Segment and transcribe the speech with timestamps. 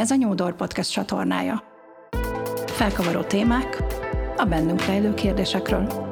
[0.00, 1.62] Ez a Nyúdor Podcast csatornája.
[2.66, 3.82] Felkavaró témák
[4.36, 6.08] a bennünk rejlő kérdésekről.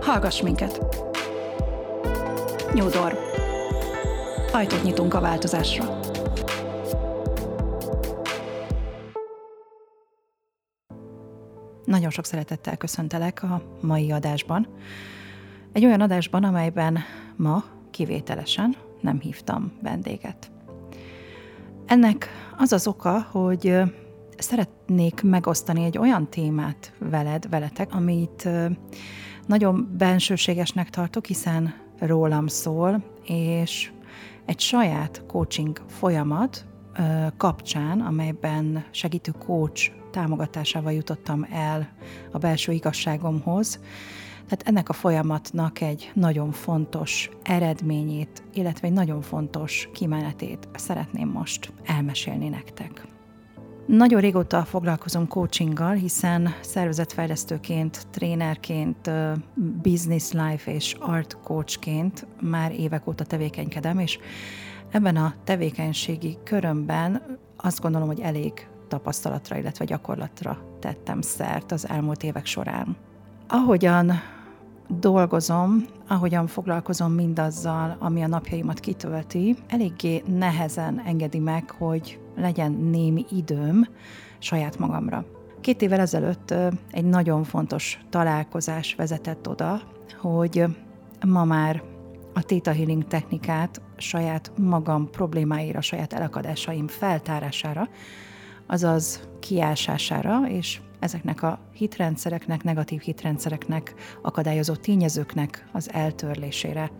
[0.00, 0.78] Hallgass minket!
[2.72, 3.18] Nyúdor.
[4.52, 6.00] Ajtót nyitunk a változásra.
[11.84, 14.66] Nagyon sok szeretettel köszöntelek a mai adásban.
[15.72, 16.98] Egy olyan adásban, amelyben
[17.36, 20.50] ma kivételesen nem hívtam vendéget.
[21.90, 23.76] Ennek az az oka, hogy
[24.38, 28.48] szeretnék megosztani egy olyan témát veled, veletek, amit
[29.46, 33.92] nagyon bensőségesnek tartok, hiszen rólam szól, és
[34.46, 36.66] egy saját coaching folyamat
[37.36, 41.88] kapcsán, amelyben segítő coach támogatásával jutottam el
[42.32, 43.80] a belső igazságomhoz,
[44.44, 51.72] tehát ennek a folyamatnak egy nagyon fontos eredményét, illetve egy nagyon fontos kimenetét szeretném most
[51.84, 53.08] elmesélni nektek.
[53.86, 59.10] Nagyon régóta foglalkozom coachinggal, hiszen szervezetfejlesztőként, trénerként,
[59.82, 64.18] business life és art coachként már évek óta tevékenykedem, és
[64.90, 72.22] ebben a tevékenységi körömben azt gondolom, hogy elég tapasztalatra, illetve gyakorlatra tettem szert az elmúlt
[72.22, 72.96] évek során.
[73.48, 74.12] Ahogyan
[74.98, 83.24] dolgozom, ahogyan foglalkozom mindazzal, ami a napjaimat kitölti, eléggé nehezen engedi meg, hogy legyen némi
[83.30, 83.86] időm
[84.38, 85.24] saját magamra.
[85.60, 86.54] Két évvel ezelőtt
[86.90, 89.80] egy nagyon fontos találkozás vezetett oda,
[90.20, 90.64] hogy
[91.26, 91.82] ma már
[92.34, 97.88] a Theta Healing technikát saját magam problémáira, saját elakadásaim feltárására,
[98.66, 106.90] azaz kiásására és ezeknek a hitrendszereknek, negatív hitrendszereknek, akadályozó tényezőknek az eltörlésére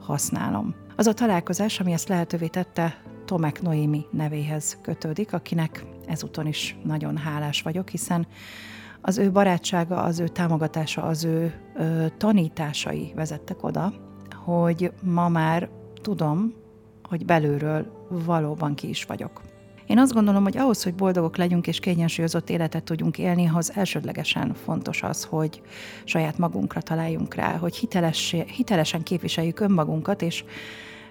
[0.00, 0.74] használom.
[0.96, 7.16] Az a találkozás, ami ezt lehetővé tette, Tomek Noémi nevéhez kötődik, akinek ezúton is nagyon
[7.16, 8.26] hálás vagyok, hiszen
[9.00, 13.92] az ő barátsága, az ő támogatása, az ő ö, tanításai vezettek oda,
[14.44, 15.68] hogy ma már
[16.02, 16.54] tudom,
[17.02, 19.40] hogy belülről valóban ki is vagyok.
[19.90, 24.54] Én azt gondolom, hogy ahhoz, hogy boldogok legyünk és kiegyensúlyozott életet tudjunk élni, ahhoz elsődlegesen
[24.54, 25.62] fontos az, hogy
[26.04, 30.44] saját magunkra találjunk rá, hogy hiteles, hitelesen képviseljük önmagunkat, és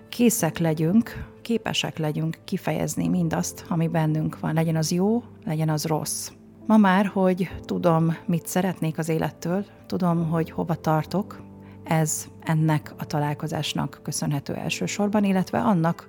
[0.09, 4.53] készek legyünk, képesek legyünk kifejezni mindazt, ami bennünk van.
[4.53, 6.31] Legyen az jó, legyen az rossz.
[6.67, 11.41] Ma már, hogy tudom, mit szeretnék az élettől, tudom, hogy hova tartok,
[11.83, 16.07] ez ennek a találkozásnak köszönhető elsősorban, illetve annak,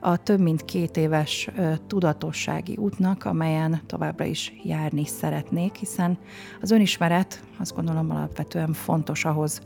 [0.00, 1.48] a több mint két éves
[1.86, 6.18] tudatossági útnak, amelyen továbbra is járni szeretnék, hiszen
[6.60, 9.60] az önismeret azt gondolom alapvetően fontos ahhoz,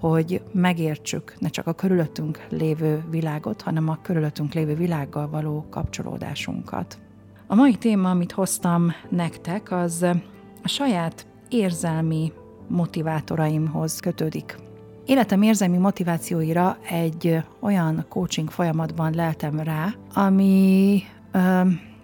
[0.00, 6.98] hogy megértsük ne csak a körülöttünk lévő világot, hanem a körülöttünk lévő világgal való kapcsolódásunkat.
[7.46, 10.02] A mai téma, amit hoztam nektek, az
[10.62, 12.32] a saját érzelmi
[12.66, 14.67] motivátoraimhoz kötődik.
[15.08, 21.02] Életem érzelmi motivációira egy olyan coaching folyamatban leltem rá, ami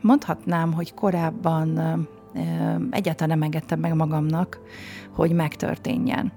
[0.00, 1.78] mondhatnám, hogy korábban
[2.91, 4.60] egyáltalán nem engedtem meg magamnak,
[5.10, 6.32] hogy megtörténjen.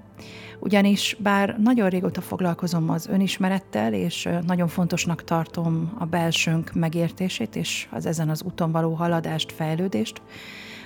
[0.58, 7.88] Ugyanis bár nagyon régóta foglalkozom az önismerettel, és nagyon fontosnak tartom a belsőnk megértését, és
[7.90, 10.22] az ezen az úton való haladást, fejlődést,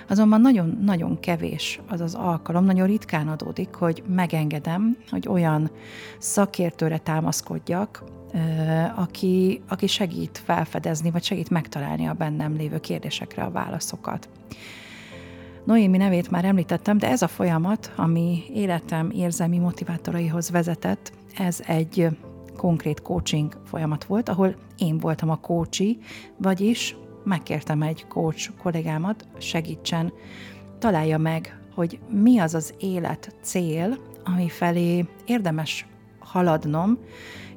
[0.09, 5.71] Azonban nagyon-nagyon kevés az az alkalom, nagyon ritkán adódik, hogy megengedem, hogy olyan
[6.17, 8.03] szakértőre támaszkodjak,
[8.95, 14.29] aki, aki segít felfedezni, vagy segít megtalálni a bennem lévő kérdésekre a válaszokat.
[15.65, 22.07] Noémi nevét már említettem, de ez a folyamat, ami életem érzelmi motivátoraihoz vezetett, ez egy
[22.57, 25.97] konkrét coaching folyamat volt, ahol én voltam a coachi,
[26.37, 30.13] vagyis megkértem egy coach kollégámat, segítsen,
[30.79, 35.87] találja meg, hogy mi az az élet cél, ami felé érdemes
[36.19, 36.97] haladnom,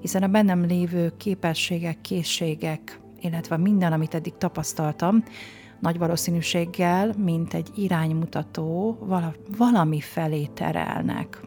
[0.00, 5.22] hiszen a bennem lévő képességek, készségek, illetve minden, amit eddig tapasztaltam,
[5.80, 8.98] nagy valószínűséggel, mint egy iránymutató,
[9.56, 11.40] valami felé terelnek.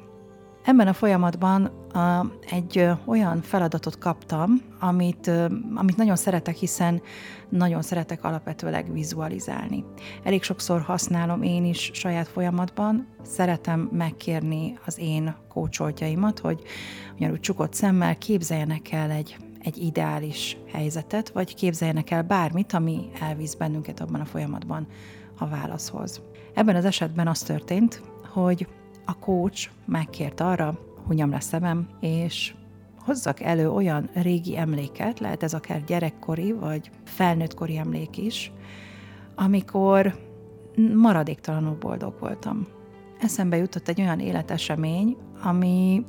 [0.69, 5.31] Ebben a folyamatban a, egy olyan feladatot kaptam, amit,
[5.75, 7.01] amit nagyon szeretek, hiszen
[7.49, 9.85] nagyon szeretek alapvetőleg vizualizálni.
[10.23, 16.61] Elég sokszor használom én is saját folyamatban, szeretem megkérni az én kócsoltjaimat, hogy
[17.15, 23.53] ugyanúgy csukott szemmel képzeljenek el egy, egy ideális helyzetet, vagy képzeljenek el bármit, ami elvisz
[23.53, 24.87] bennünket abban a folyamatban
[25.37, 26.21] a válaszhoz.
[26.53, 28.01] Ebben az esetben az történt,
[28.33, 28.67] hogy
[29.09, 32.53] a coach megkért arra, hunyam le szemem, és
[32.99, 38.51] hozzak elő olyan régi emléket, lehet ez akár gyerekkori vagy felnőttkori emlék is,
[39.35, 40.19] amikor
[40.93, 42.67] maradéktalanul boldog voltam.
[43.19, 46.05] Eszembe jutott egy olyan életesemény, ami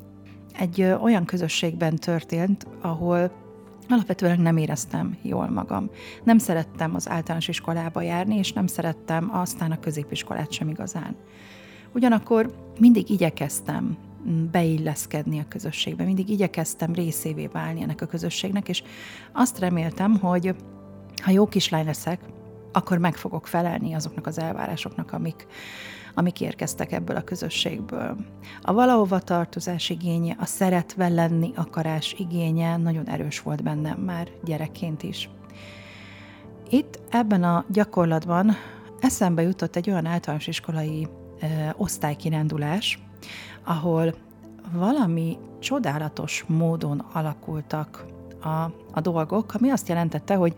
[0.59, 3.33] egy olyan közösségben történt, ahol
[3.89, 5.91] alapvetően nem éreztem jól magam.
[6.25, 11.17] Nem szerettem az általános iskolába járni, és nem szerettem aztán a középiskolát sem igazán.
[11.95, 13.97] Ugyanakkor mindig igyekeztem
[14.51, 18.83] beilleszkedni a közösségbe, mindig igyekeztem részévé válni ennek a közösségnek, és
[19.33, 20.55] azt reméltem, hogy
[21.23, 22.21] ha jó kislány leszek,
[22.73, 25.47] akkor meg fogok felelni azoknak az elvárásoknak, amik,
[26.15, 28.17] amik érkeztek ebből a közösségből.
[28.63, 35.03] A valahova tartozás igénye, a szeretve lenni akarás igénye nagyon erős volt bennem már gyerekként
[35.03, 35.31] is.
[36.71, 38.57] Itt ebben a gyakorlatban
[39.01, 41.09] eszembe jutott egy olyan általános iskolai
[41.77, 43.03] osztálykirándulás,
[43.65, 44.15] ahol
[44.73, 48.07] valami csodálatos módon alakultak
[48.43, 48.49] a,
[48.93, 50.55] a dolgok, ami azt jelentette, hogy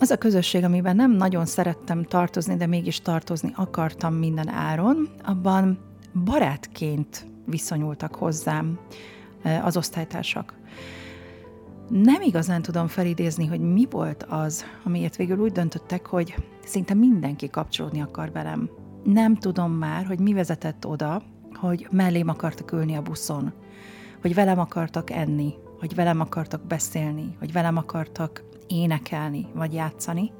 [0.00, 5.78] az a közösség, amiben nem nagyon szerettem tartozni, de mégis tartozni akartam minden áron, abban
[6.24, 8.78] barátként viszonyultak hozzám
[9.62, 10.54] az osztálytársak.
[11.88, 16.34] Nem igazán tudom felidézni, hogy mi volt az, amiért végül úgy döntöttek, hogy
[16.64, 18.70] szinte mindenki kapcsolódni akar velem.
[19.06, 21.22] Nem tudom már, hogy mi vezetett oda,
[21.54, 23.52] hogy mellém akartak ülni a buszon,
[24.20, 30.32] hogy velem akartak enni, hogy velem akartak beszélni, hogy velem akartak énekelni vagy játszani.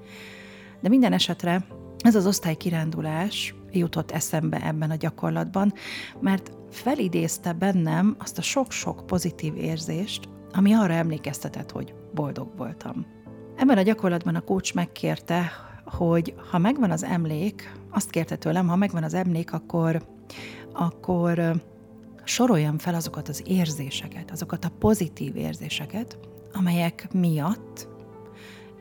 [0.81, 1.67] De minden esetre
[1.99, 5.73] ez az osztálykirándulás jutott eszembe ebben a gyakorlatban,
[6.21, 13.07] mert felidézte bennem azt a sok-sok pozitív érzést, ami arra emlékeztetett, hogy boldog voltam.
[13.57, 15.51] Ebben a gyakorlatban a kócs megkérte,
[15.87, 20.07] hogy ha megvan az emlék, azt kérte tőlem, ha megvan az emlék, akkor,
[20.73, 21.63] akkor
[22.25, 26.19] soroljam fel azokat az érzéseket, azokat a pozitív érzéseket,
[26.53, 27.89] amelyek miatt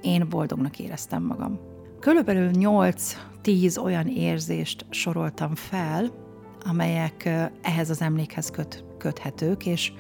[0.02, 1.60] én boldognak éreztem magam.
[2.00, 6.12] Körülbelül 8-10 olyan érzést soroltam fel,
[6.66, 7.30] amelyek
[7.62, 9.92] ehhez az emlékhez köt, köthetők, és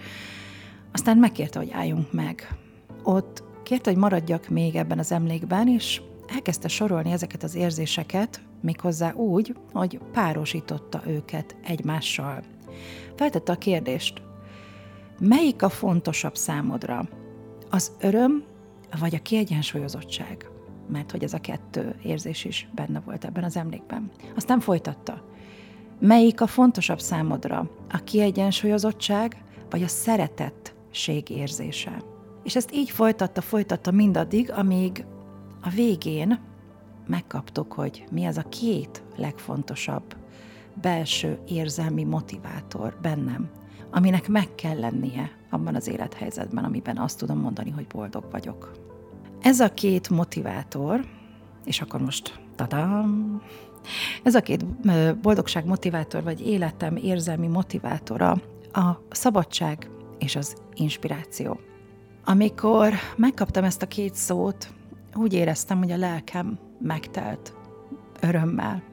[0.91, 2.57] aztán megkérte, hogy álljunk meg.
[3.03, 9.13] Ott kérte, hogy maradjak még ebben az emlékben, és elkezdte sorolni ezeket az érzéseket, méghozzá
[9.13, 12.43] úgy, hogy párosította őket egymással.
[13.15, 14.21] Feltette a kérdést,
[15.19, 17.07] melyik a fontosabb számodra?
[17.69, 18.43] Az öröm
[18.99, 20.49] vagy a kiegyensúlyozottság,
[20.87, 24.11] mert hogy ez a kettő érzés is benne volt ebben az emlékben.
[24.35, 25.23] Aztán folytatta.
[25.99, 27.69] Melyik a fontosabb számodra?
[27.89, 32.03] A kiegyensúlyozottság, vagy a szeretettség érzése?
[32.43, 35.05] És ezt így folytatta, folytatta mindaddig, amíg
[35.65, 36.39] a végén
[37.07, 40.15] megkaptuk, hogy mi az a két legfontosabb
[40.81, 43.49] belső érzelmi motivátor bennem,
[43.91, 48.71] aminek meg kell lennie abban az élethelyzetben, amiben azt tudom mondani, hogy boldog vagyok.
[49.41, 51.05] Ez a két motivátor,
[51.65, 53.41] és akkor most tadam,
[54.23, 54.65] ez a két
[55.21, 58.41] boldogság motivátor, vagy életem érzelmi motivátora
[58.71, 59.89] a szabadság
[60.19, 61.59] és az inspiráció.
[62.23, 64.73] Amikor megkaptam ezt a két szót,
[65.17, 67.53] úgy éreztem, hogy a lelkem megtelt
[68.21, 68.83] örömmel.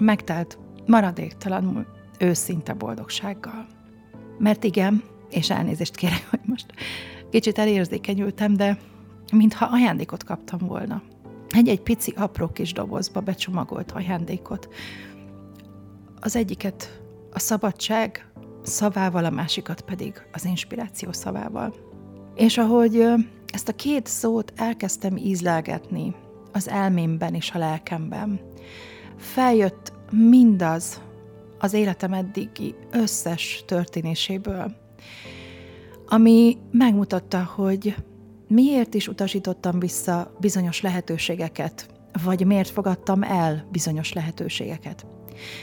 [0.00, 1.86] Megtelt maradéktalanul
[2.18, 3.66] őszinte boldogsággal.
[4.38, 6.66] Mert igen, és elnézést kérek, hogy most
[7.30, 8.78] kicsit elérzékenyültem, de
[9.32, 11.02] mintha ajándékot kaptam volna.
[11.48, 14.68] Egy-egy pici, apró kis dobozba becsomagolt ajándékot.
[16.20, 17.02] Az egyiket
[17.32, 21.74] a szabadság szavával, a másikat pedig az inspiráció szavával.
[22.34, 23.04] És ahogy
[23.52, 26.14] ezt a két szót elkezdtem ízlelgetni
[26.52, 28.40] az elmémben és a lelkemben,
[29.16, 31.00] feljött mindaz
[31.58, 34.76] az életem eddigi összes történéséből,
[36.06, 37.94] ami megmutatta, hogy
[38.48, 41.88] miért is utasítottam vissza bizonyos lehetőségeket,
[42.24, 45.06] vagy miért fogadtam el bizonyos lehetőségeket.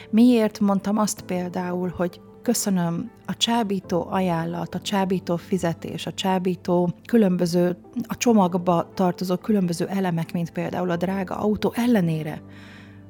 [0.09, 7.77] Miért mondtam azt például, hogy köszönöm a csábító ajánlat, a csábító fizetés, a csábító különböző,
[8.07, 12.41] a csomagba tartozó különböző elemek, mint például a drága autó ellenére,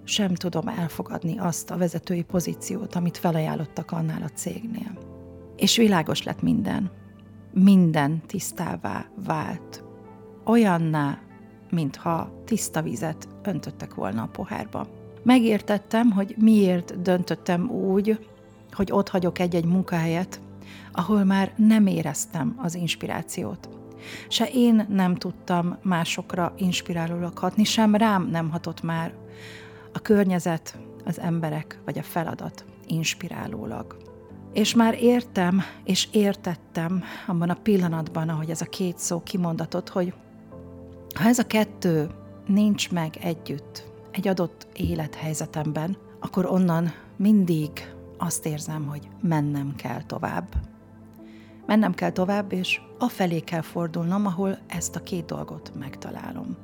[0.04, 4.98] sem tudom elfogadni azt a vezetői pozíciót, amit felajánlottak annál a cégnél.
[5.56, 6.92] És világos lett minden
[7.54, 9.84] minden tisztává vált.
[10.46, 11.20] Olyanná,
[11.70, 14.88] mintha tiszta vizet öntöttek volna a pohárba.
[15.24, 18.20] Megértettem, hogy miért döntöttem úgy,
[18.76, 20.42] hogy ott hagyok egy-egy munkahelyet,
[20.92, 23.70] ahol már nem éreztem az inspirációt.
[24.28, 29.14] Se én nem tudtam másokra inspirálólag hatni, sem rám nem hatott már
[29.94, 33.98] a környezet, az emberek vagy a feladat inspirálólag.
[34.54, 40.14] És már értem, és értettem abban a pillanatban, ahogy ez a két szó kimondatott, hogy
[41.16, 42.10] ha ez a kettő
[42.48, 50.48] nincs meg együtt, egy adott élethelyzetemben, akkor onnan mindig azt érzem, hogy mennem kell tovább.
[51.66, 56.58] Mennem kell tovább, és afelé kell fordulnom, ahol ezt a két dolgot megtalálom.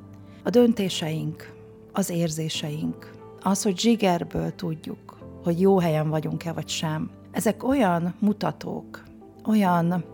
[0.43, 1.53] A döntéseink,
[1.91, 9.03] az érzéseink, az, hogy zsigerből tudjuk, hogy jó helyen vagyunk-e vagy sem, ezek olyan mutatók,
[9.45, 10.05] olyan,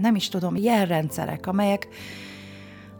[0.00, 1.88] nem is tudom, jelrendszerek, amelyek,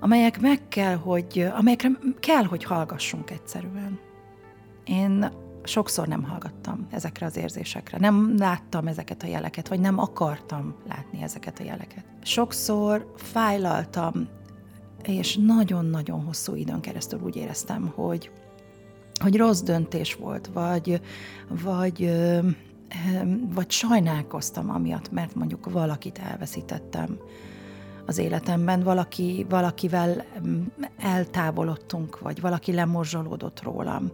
[0.00, 1.88] amelyek meg kell, hogy, amelyekre
[2.20, 3.98] kell, hogy hallgassunk egyszerűen.
[4.84, 5.30] Én
[5.68, 11.22] sokszor nem hallgattam ezekre az érzésekre, nem láttam ezeket a jeleket, vagy nem akartam látni
[11.22, 12.04] ezeket a jeleket.
[12.22, 14.28] Sokszor fájlaltam,
[15.02, 18.30] és nagyon-nagyon hosszú időn keresztül úgy éreztem, hogy,
[19.20, 21.00] hogy rossz döntés volt, vagy,
[21.48, 22.12] vagy,
[23.54, 27.18] vagy sajnálkoztam amiatt, mert mondjuk valakit elveszítettem
[28.06, 30.24] az életemben, valaki, valakivel
[30.98, 34.10] eltávolodtunk, vagy valaki lemorzsolódott rólam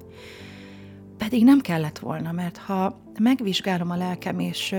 [1.19, 4.75] pedig nem kellett volna, mert ha megvizsgálom a lelkem, és,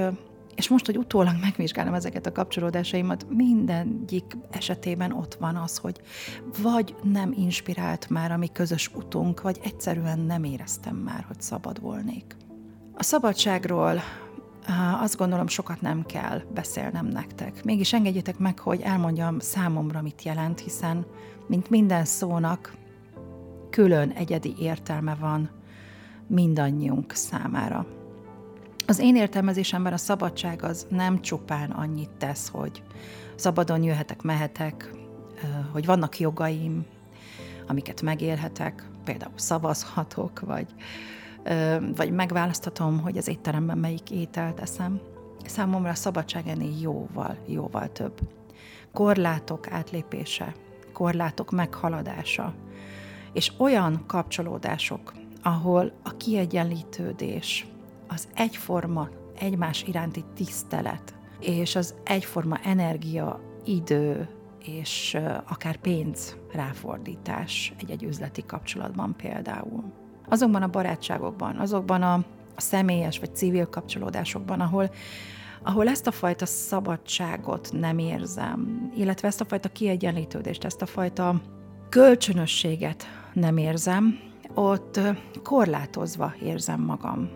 [0.56, 6.02] és most, hogy utólag megvizsgálom ezeket a kapcsolódásaimat, mindegyik esetében ott van az, hogy
[6.62, 11.82] vagy nem inspirált már a mi közös utunk, vagy egyszerűen nem éreztem már, hogy szabad
[11.82, 12.36] volnék.
[12.94, 14.02] A szabadságról
[15.02, 17.64] azt gondolom sokat nem kell beszélnem nektek.
[17.64, 21.06] Mégis engedjétek meg, hogy elmondjam számomra, mit jelent, hiszen,
[21.48, 22.74] mint minden szónak,
[23.70, 25.50] külön egyedi értelme van,
[26.28, 27.86] mindannyiunk számára.
[28.88, 32.84] Az én értelmezésemben a szabadság az nem csupán annyit tesz, hogy
[33.36, 34.92] szabadon jöhetek, mehetek,
[35.72, 36.86] hogy vannak jogaim,
[37.68, 40.68] amiket megélhetek, például szavazhatok, vagy,
[41.96, 45.00] vagy megválaszthatom, hogy az étteremben melyik ételt eszem.
[45.46, 48.20] Számomra a szabadság ennél jóval, jóval több.
[48.94, 50.54] Korlátok átlépése,
[50.94, 52.54] korlátok meghaladása,
[53.34, 55.14] és olyan kapcsolódások,
[55.46, 57.68] ahol a kiegyenlítődés,
[58.08, 59.10] az egyforma
[59.40, 64.30] egymás iránti tisztelet, és az egyforma energia, idő
[64.64, 69.84] és akár pénz ráfordítás egy-egy üzleti kapcsolatban például.
[70.30, 72.24] Azokban a barátságokban, azokban a,
[72.58, 74.92] személyes vagy civil kapcsolódásokban, ahol
[75.64, 81.42] ahol ezt a fajta szabadságot nem érzem, illetve ezt a fajta kiegyenlítődést, ezt a fajta
[81.90, 84.20] kölcsönösséget nem érzem,
[84.56, 85.00] ott
[85.44, 87.30] korlátozva érzem magam.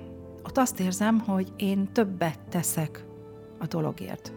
[0.43, 3.05] Ott azt érzem, hogy én többet teszek
[3.59, 4.33] a dologért.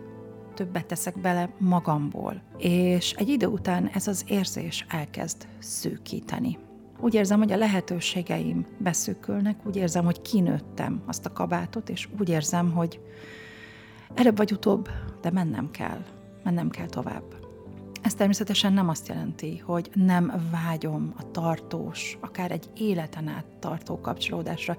[0.55, 2.43] Többet teszek bele magamból.
[2.59, 6.59] És egy idő után ez az érzés elkezd szűkíteni.
[7.01, 12.29] Úgy érzem, hogy a lehetőségeim beszűkülnek, úgy érzem, hogy kinőttem azt a kabátot, és úgy
[12.29, 13.01] érzem, hogy
[14.15, 14.89] előbb vagy utóbb,
[15.21, 16.03] de mennem kell,
[16.45, 17.42] mennem kell tovább.
[18.03, 24.01] Ez természetesen nem azt jelenti, hogy nem vágyom a tartós, akár egy életen át tartó
[24.01, 24.77] kapcsolódásra,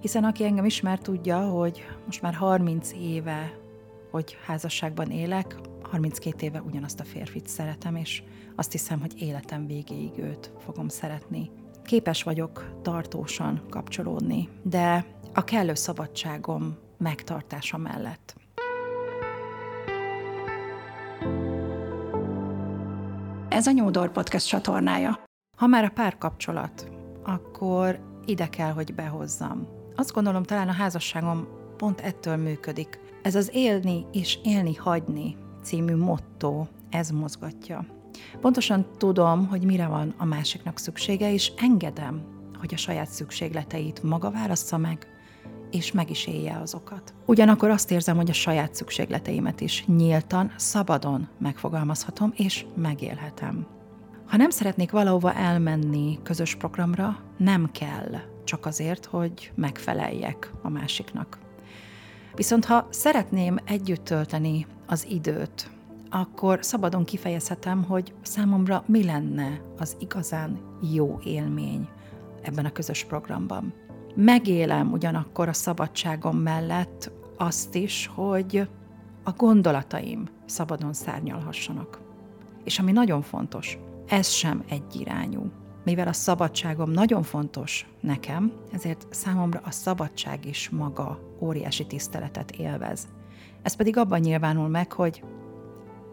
[0.00, 3.58] hiszen aki engem ismer, tudja, hogy most már 30 éve,
[4.10, 8.22] hogy házasságban élek, 32 éve ugyanazt a férfit szeretem, és
[8.56, 11.50] azt hiszem, hogy életem végéig őt fogom szeretni.
[11.84, 18.36] Képes vagyok tartósan kapcsolódni, de a kellő szabadságom megtartása mellett.
[23.58, 25.24] Ez a Nyúdor Podcast csatornája.
[25.56, 26.90] Ha már a párkapcsolat,
[27.24, 29.68] akkor ide kell, hogy behozzam.
[29.96, 33.00] Azt gondolom, talán a házasságom pont ettől működik.
[33.22, 37.86] Ez az élni és élni hagyni című motto, ez mozgatja.
[38.40, 42.22] Pontosan tudom, hogy mire van a másiknak szüksége, és engedem,
[42.58, 45.06] hogy a saját szükségleteit maga válassza meg,
[45.70, 47.14] és meg is élje azokat.
[47.26, 53.66] Ugyanakkor azt érzem, hogy a saját szükségleteimet is nyíltan, szabadon megfogalmazhatom és megélhetem.
[54.26, 61.38] Ha nem szeretnék valahova elmenni közös programra, nem kell, csak azért, hogy megfeleljek a másiknak.
[62.34, 65.70] Viszont ha szeretném együtt tölteni az időt,
[66.10, 70.60] akkor szabadon kifejezhetem, hogy számomra mi lenne az igazán
[70.92, 71.88] jó élmény
[72.42, 73.74] ebben a közös programban
[74.20, 78.68] megélem ugyanakkor a szabadságom mellett azt is, hogy
[79.22, 82.00] a gondolataim szabadon szárnyalhassanak.
[82.64, 85.50] És ami nagyon fontos, ez sem egyirányú.
[85.84, 93.08] Mivel a szabadságom nagyon fontos nekem, ezért számomra a szabadság is maga óriási tiszteletet élvez.
[93.62, 95.22] Ez pedig abban nyilvánul meg, hogy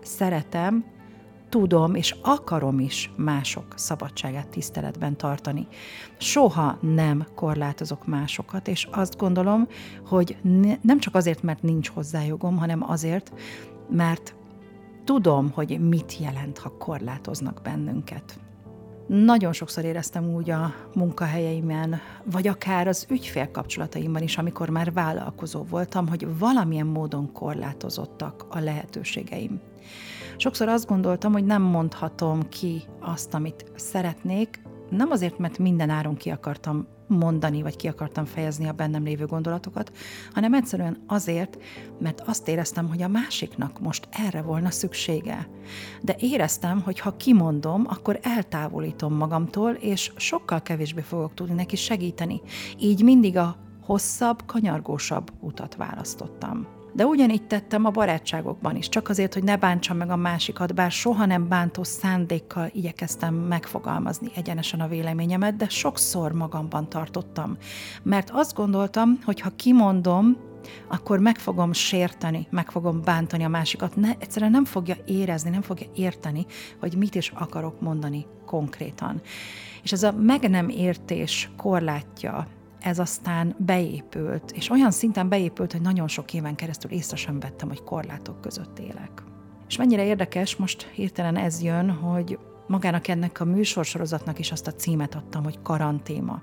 [0.02, 0.86] szeretem
[1.56, 5.68] tudom és akarom is mások szabadságát tiszteletben tartani.
[6.18, 9.68] Soha nem korlátozok másokat, és azt gondolom,
[10.06, 13.34] hogy ne, nem csak azért, mert nincs hozzá jogom, hanem azért,
[13.90, 14.36] mert
[15.04, 18.40] tudom, hogy mit jelent, ha korlátoznak bennünket.
[19.08, 25.64] Nagyon sokszor éreztem úgy a munkahelyeimen, vagy akár az ügyfél kapcsolataimban is, amikor már vállalkozó
[25.64, 29.62] voltam, hogy valamilyen módon korlátozottak a lehetőségeim.
[30.38, 36.16] Sokszor azt gondoltam, hogy nem mondhatom ki azt, amit szeretnék, nem azért, mert minden áron
[36.16, 39.92] ki akartam mondani, vagy ki akartam fejezni a bennem lévő gondolatokat,
[40.34, 41.58] hanem egyszerűen azért,
[42.00, 45.48] mert azt éreztem, hogy a másiknak most erre volna szüksége.
[46.02, 52.42] De éreztem, hogy ha kimondom, akkor eltávolítom magamtól, és sokkal kevésbé fogok tudni neki segíteni.
[52.80, 56.75] Így mindig a hosszabb, kanyargósabb utat választottam.
[56.96, 60.92] De ugyanígy tettem a barátságokban is, csak azért, hogy ne bántsam meg a másikat, bár
[60.92, 67.58] soha nem bántó szándékkal igyekeztem megfogalmazni egyenesen a véleményemet, de sokszor magamban tartottam.
[68.04, 70.38] Mert azt gondoltam, hogy ha kimondom,
[70.88, 73.96] akkor meg fogom sérteni, meg fogom bántani a másikat.
[73.96, 76.46] Ne, egyszerűen nem fogja érezni, nem fogja érteni,
[76.80, 79.22] hogy mit is akarok mondani konkrétan.
[79.84, 82.48] És ez a meg nem értés korlátja
[82.86, 87.68] ez aztán beépült, és olyan szinten beépült, hogy nagyon sok éven keresztül észre sem vettem,
[87.68, 89.24] hogy korlátok között élek.
[89.68, 94.74] És mennyire érdekes, most hirtelen ez jön, hogy magának ennek a műsorsorozatnak is azt a
[94.74, 96.42] címet adtam, hogy karantéma.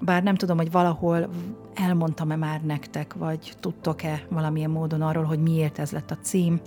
[0.00, 1.28] Bár nem tudom, hogy valahol
[1.74, 6.60] elmondtam-e már nektek, vagy tudtok-e valamilyen módon arról, hogy miért ez lett a cím,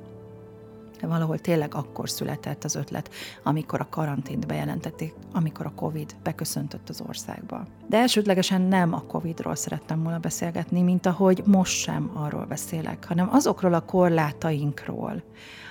[0.99, 3.09] de valahol tényleg akkor született az ötlet,
[3.43, 7.65] amikor a karantént bejelentették, amikor a Covid beköszöntött az országba.
[7.87, 13.29] De elsődlegesen nem a Covidról szerettem volna beszélgetni, mint ahogy most sem arról beszélek, hanem
[13.31, 15.23] azokról a korlátainkról,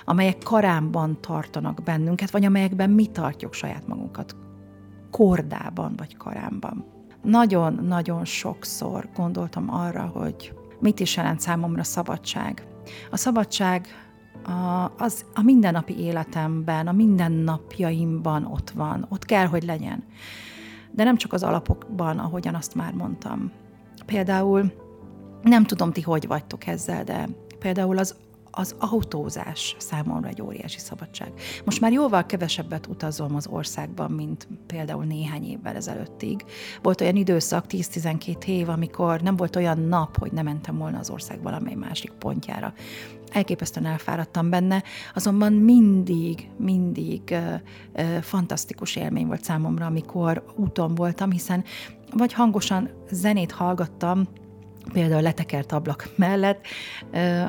[0.05, 4.35] amelyek karámban tartanak bennünket, vagy amelyekben mi tartjuk saját magunkat
[5.11, 6.85] kordában vagy karámban.
[7.23, 12.67] Nagyon-nagyon sokszor gondoltam arra, hogy mit is jelent számomra szabadság.
[13.11, 13.87] A szabadság
[14.43, 20.03] a, az a mindennapi életemben, a mindennapjaimban ott van, ott kell, hogy legyen.
[20.91, 23.51] De nem csak az alapokban, ahogyan azt már mondtam.
[24.05, 24.71] Például
[25.41, 27.27] nem tudom, ti hogy vagytok ezzel, de
[27.59, 28.15] például az
[28.51, 31.31] az autózás számomra egy óriási szabadság.
[31.65, 36.45] Most már jóval kevesebbet utazom az országban, mint például néhány évvel ezelőttig.
[36.81, 41.09] Volt olyan időszak, 10-12 év, amikor nem volt olyan nap, hogy nem mentem volna az
[41.09, 42.73] ország valamely másik pontjára.
[43.31, 44.83] Elképesztően elfáradtam benne,
[45.13, 47.53] azonban mindig, mindig uh,
[47.93, 51.63] uh, fantasztikus élmény volt számomra, amikor úton voltam, hiszen
[52.11, 54.27] vagy hangosan zenét hallgattam,
[54.93, 56.65] például letekert ablak mellett,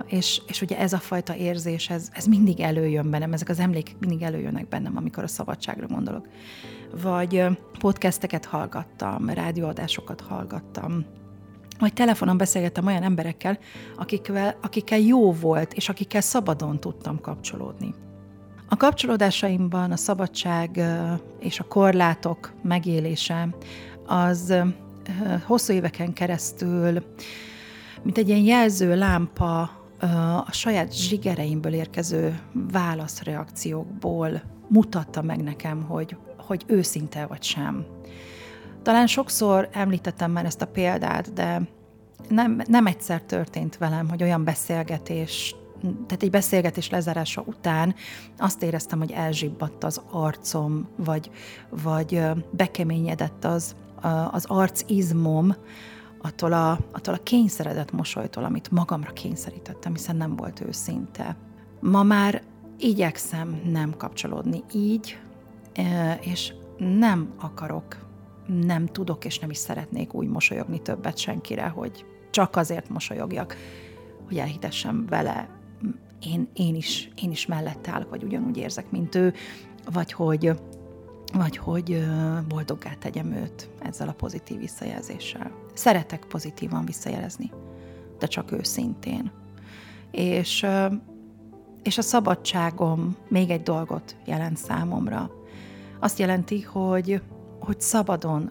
[0.06, 3.94] és, és ugye ez a fajta érzés, ez, ez mindig előjön bennem, ezek az emlékek
[3.98, 6.28] mindig előjönnek bennem, amikor a szabadságra gondolok.
[7.02, 7.44] Vagy
[7.78, 11.04] podcasteket hallgattam, rádióadásokat hallgattam,
[11.78, 13.58] vagy telefonon beszélgettem olyan emberekkel,
[13.96, 17.94] akikkel, akikkel jó volt, és akikkel szabadon tudtam kapcsolódni.
[18.68, 20.80] A kapcsolódásaimban a szabadság
[21.38, 23.48] és a korlátok megélése
[24.06, 24.54] az
[25.46, 27.04] hosszú éveken keresztül,
[28.02, 29.60] mint egy ilyen jelző lámpa
[30.46, 32.40] a saját zsigereimből érkező
[32.72, 37.86] válaszreakciókból mutatta meg nekem, hogy, hogy őszinte vagy sem.
[38.82, 41.62] Talán sokszor említettem már ezt a példát, de
[42.28, 47.94] nem, nem egyszer történt velem, hogy olyan beszélgetés, tehát egy beszélgetés lezárása után
[48.38, 51.30] azt éreztem, hogy elzsibbadt az arcom, vagy,
[51.68, 53.76] vagy bekeményedett az,
[54.30, 55.54] az arcizmom
[56.22, 61.36] attól a, attól a kényszeredett mosolytól, amit magamra kényszerítettem, hiszen nem volt őszinte.
[61.80, 62.42] Ma már
[62.78, 65.20] igyekszem nem kapcsolódni így,
[66.20, 67.96] és nem akarok,
[68.46, 73.56] nem tudok és nem is szeretnék úgy mosolyogni többet senkire, hogy csak azért mosolyogjak,
[74.26, 75.48] hogy elhitessem vele,
[76.26, 79.34] én, én, is, én is mellette állok, vagy ugyanúgy érzek, mint ő,
[79.92, 80.50] vagy hogy
[81.32, 82.06] vagy hogy
[82.48, 85.50] boldoggá tegyem őt ezzel a pozitív visszajelzéssel.
[85.74, 87.50] Szeretek pozitívan visszajelezni,
[88.18, 89.30] de csak őszintén.
[90.10, 90.66] És,
[91.82, 95.30] és a szabadságom még egy dolgot jelent számomra.
[96.00, 97.22] Azt jelenti, hogy,
[97.60, 98.50] hogy szabadon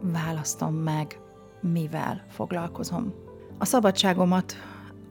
[0.00, 1.20] választom meg,
[1.60, 3.14] mivel foglalkozom.
[3.58, 4.54] A szabadságomat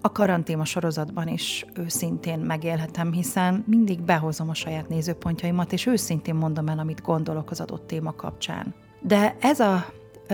[0.05, 6.67] a karantéma sorozatban is őszintén megélhetem, hiszen mindig behozom a saját nézőpontjaimat, és őszintén mondom
[6.67, 8.73] el, amit gondolok az adott téma kapcsán.
[9.01, 9.85] De ez a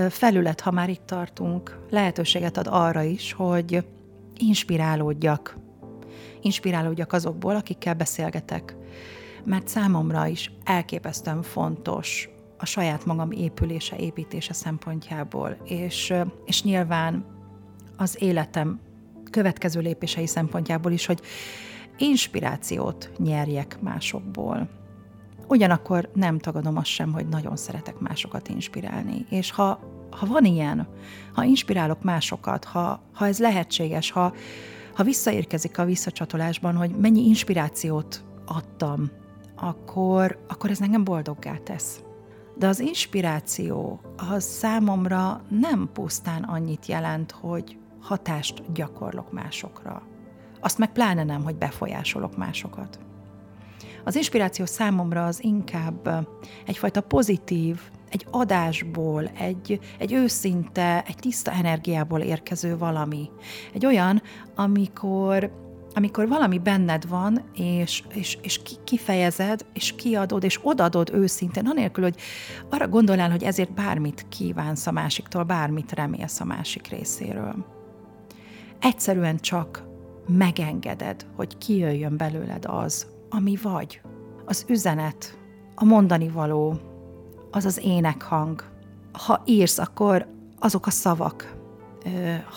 [0.10, 3.86] felület, ha már itt tartunk, lehetőséget ad arra is, hogy
[4.38, 5.58] inspirálódjak.
[6.42, 8.76] Inspirálódjak azokból, akikkel beszélgetek.
[9.44, 16.14] Mert számomra is elképesztően fontos a saját magam épülése, építése szempontjából, és,
[16.46, 17.26] és nyilván
[17.98, 18.80] az életem
[19.32, 21.22] következő lépései szempontjából is, hogy
[21.98, 24.70] inspirációt nyerjek másokból.
[25.48, 29.26] ugyanakkor nem tagadom azt sem, hogy nagyon szeretek másokat inspirálni.
[29.30, 30.88] És ha, ha van ilyen,
[31.34, 34.34] ha inspirálok másokat, ha, ha ez lehetséges, ha,
[34.94, 39.10] ha visszaérkezik a visszacsatolásban, hogy mennyi inspirációt adtam,
[39.56, 42.04] akkor, akkor ez engem boldoggá tesz.
[42.56, 44.00] De az inspiráció
[44.32, 50.02] az számomra nem pusztán annyit jelent, hogy hatást gyakorlok másokra.
[50.60, 53.00] Azt meg pláne nem, hogy befolyásolok másokat.
[54.04, 56.28] Az inspiráció számomra az inkább
[56.66, 63.30] egyfajta pozitív, egy adásból, egy, egy őszinte, egy tiszta energiából érkező valami.
[63.74, 64.22] Egy olyan,
[64.56, 65.60] amikor
[65.94, 72.16] amikor valami benned van, és, és, és kifejezed, és kiadod, és odadod őszintén, anélkül, hogy
[72.70, 77.81] arra gondolnál, hogy ezért bármit kívánsz a másiktól, bármit remélsz a másik részéről.
[78.82, 79.84] Egyszerűen csak
[80.28, 84.02] megengeded, hogy kijöjjön belőled az, ami vagy.
[84.46, 85.38] Az üzenet,
[85.76, 86.80] a mondani való,
[87.52, 88.64] az az énekhang.
[89.12, 90.28] Ha írsz, akkor
[90.60, 91.56] azok a szavak,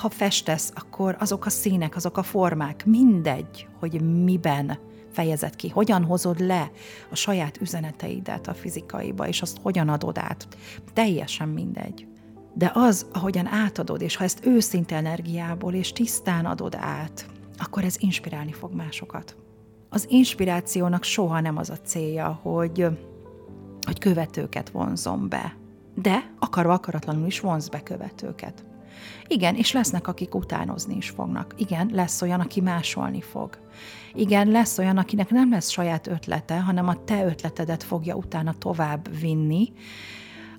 [0.01, 4.79] ha festesz, akkor azok a színek, azok a formák, mindegy, hogy miben
[5.13, 6.71] fejezed ki, hogyan hozod le
[7.11, 10.49] a saját üzeneteidet a fizikaiba, és azt hogyan adod át.
[10.93, 12.07] Teljesen mindegy.
[12.55, 17.27] De az, ahogyan átadod, és ha ezt őszinte energiából és tisztán adod át,
[17.59, 19.37] akkor ez inspirálni fog másokat.
[19.88, 22.87] Az inspirációnak soha nem az a célja, hogy,
[23.87, 25.57] hogy követőket vonzom be,
[25.95, 28.64] de akarva akaratlanul is vonz be követőket.
[29.27, 31.55] Igen, és lesznek, akik utánozni is fognak.
[31.57, 33.59] Igen, lesz olyan, aki másolni fog.
[34.12, 39.19] Igen, lesz olyan, akinek nem lesz saját ötlete, hanem a te ötletedet fogja utána tovább
[39.21, 39.73] vinni,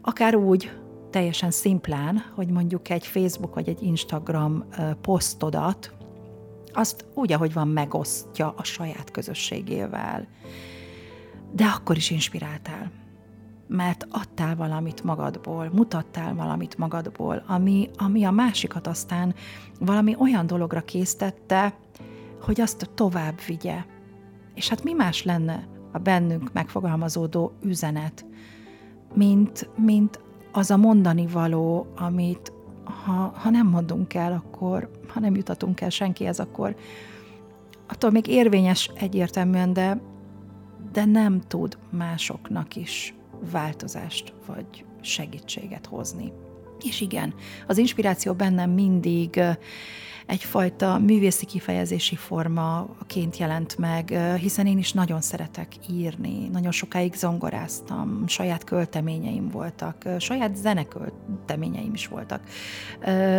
[0.01, 0.71] akár úgy,
[1.15, 4.65] teljesen szimplán, hogy mondjuk egy Facebook vagy egy Instagram
[5.01, 5.93] posztodat,
[6.73, 10.27] azt úgy, ahogy van, megosztja a saját közösségével.
[11.51, 12.91] De akkor is inspiráltál
[13.67, 19.35] mert adtál valamit magadból, mutattál valamit magadból, ami, ami a másikat aztán
[19.79, 21.77] valami olyan dologra késztette,
[22.41, 23.83] hogy azt tovább vigye.
[24.53, 28.25] És hát mi más lenne a bennünk megfogalmazódó üzenet,
[29.13, 30.24] mint, mint
[30.57, 32.51] az a mondani való, amit
[32.83, 36.75] ha, ha nem mondunk el, akkor, ha nem jutatunk el senkihez, akkor
[37.87, 40.01] attól még érvényes egyértelműen, de,
[40.91, 43.13] de nem tud másoknak is
[43.51, 46.31] változást vagy segítséget hozni.
[46.85, 47.33] És igen,
[47.67, 49.41] az inspiráció bennem mindig
[50.25, 58.27] egyfajta művészi kifejezési formaként jelent meg, hiszen én is nagyon szeretek írni, nagyon sokáig zongoráztam,
[58.27, 62.41] saját költeményeim voltak, saját zenekölteményeim is voltak,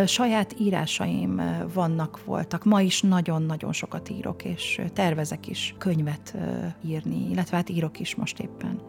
[0.05, 1.41] saját írásaim
[1.73, 2.63] vannak, voltak.
[2.63, 6.35] Ma is nagyon-nagyon sokat írok, és tervezek is könyvet
[6.85, 8.81] írni, illetve hát írok is most éppen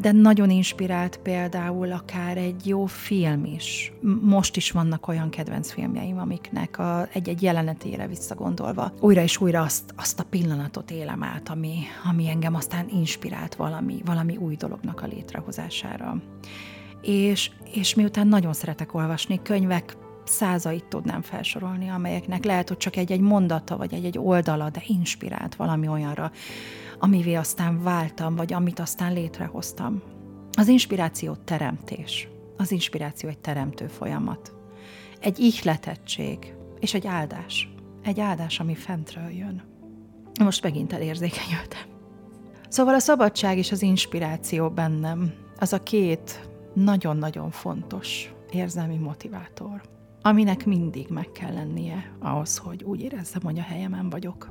[0.00, 3.92] de nagyon inspirált például akár egy jó film is.
[4.20, 9.94] Most is vannak olyan kedvenc filmjeim, amiknek a, egy-egy jelenetére visszagondolva újra és újra azt,
[9.96, 11.74] azt a pillanatot élem át, ami,
[12.10, 16.16] ami engem aztán inspirált valami, valami új dolognak a létrehozására.
[17.02, 23.20] És, és miután nagyon szeretek olvasni, könyvek százait tudnám felsorolni, amelyeknek lehet, hogy csak egy-egy
[23.20, 26.30] mondata, vagy egy-egy oldala, de inspirált valami olyanra,
[27.02, 30.02] amivé aztán váltam, vagy amit aztán létrehoztam.
[30.52, 32.28] Az inspiráció teremtés.
[32.56, 34.54] Az inspiráció egy teremtő folyamat.
[35.20, 37.72] Egy ihletettség és egy áldás.
[38.02, 39.62] Egy áldás, ami fentről jön.
[40.40, 41.86] Most megint elérzékenyültem.
[42.68, 49.82] Szóval a szabadság és az inspiráció bennem az a két nagyon-nagyon fontos érzelmi motivátor,
[50.20, 54.48] aminek mindig meg kell lennie ahhoz, hogy úgy érezzem, hogy a helyemen vagyok.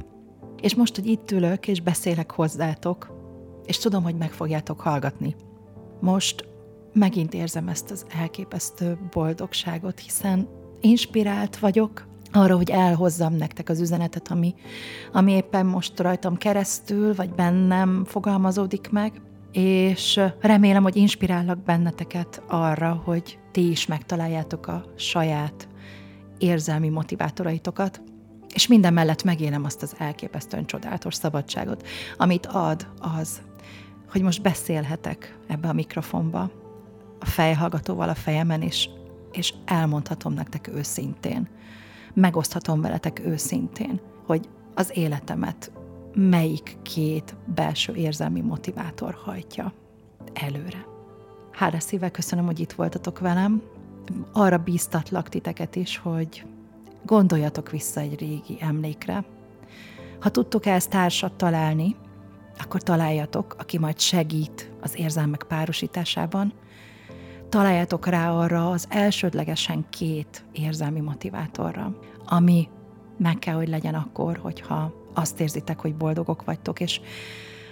[0.62, 3.20] És most, hogy itt ülök és beszélek hozzátok,
[3.66, 5.36] és tudom, hogy meg fogjátok hallgatni.
[6.00, 6.46] Most
[6.94, 10.48] megint érzem ezt az elképesztő boldogságot, hiszen
[10.82, 14.56] inspirált vagyok arra, hogy elhozzam nektek az üzenetet, ami,
[15.12, 19.22] ami éppen most rajtam keresztül, vagy bennem fogalmazódik meg,
[19.52, 25.68] és remélem, hogy inspirállak benneteket arra, hogy ti is megtaláljátok a saját
[26.38, 28.02] érzelmi motivátoraitokat,
[28.54, 31.88] és minden mellett megélem azt az elképesztően csodálatos szabadságot,
[32.18, 32.88] amit ad
[33.20, 33.42] az,
[34.10, 36.52] hogy most beszélhetek ebbe a mikrofonba,
[37.20, 38.90] a fejhallgatóval a fejemen, és,
[39.32, 41.48] és elmondhatom nektek őszintén,
[42.14, 45.72] megoszthatom veletek őszintén, hogy az életemet
[46.14, 49.74] melyik két belső érzelmi motivátor hajtja
[50.34, 50.86] előre.
[51.52, 53.62] Hála szíve köszönöm, hogy itt voltatok velem.
[54.32, 56.46] Arra bíztatlak titeket is, hogy
[57.06, 59.24] gondoljatok vissza egy régi emlékre.
[60.20, 61.96] Ha tudtok ezt társat találni,
[62.60, 66.54] akkor találjatok, aki majd segít az érzelmek párosításában,
[67.50, 72.68] találjátok rá arra az elsődlegesen két érzelmi motivátorra, ami
[73.18, 77.02] meg kell, hogy legyen akkor, hogyha azt érzitek, hogy boldogok vagytok, és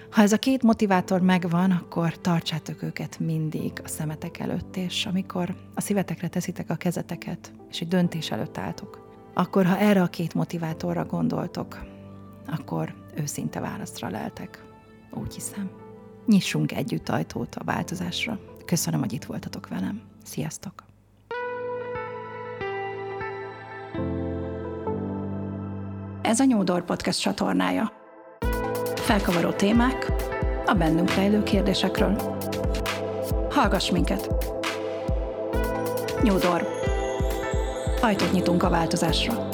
[0.10, 5.56] ha ez a két motivátor megvan, akkor tartsátok őket mindig a szemetek előtt, és amikor
[5.76, 10.34] a szívetekre teszitek a kezeteket, és egy döntés előtt álltok, akkor ha erre a két
[10.34, 11.80] motivátorra gondoltok,
[12.48, 14.64] akkor őszinte választra leltek.
[15.12, 15.70] Úgy hiszem.
[16.26, 18.40] Nyissunk együtt ajtót a változásra.
[18.66, 20.02] Köszönöm, hogy itt voltatok velem.
[20.24, 20.84] Sziasztok!
[26.22, 27.92] Ez a Nyúdor Podcast csatornája.
[28.96, 30.12] Felkavaró témák
[30.66, 32.38] a bennünk rejlő kérdésekről.
[33.50, 34.30] Hallgass minket!
[36.24, 36.79] Nyúdor.
[38.02, 39.49] Ajtót nyitunk a változásra.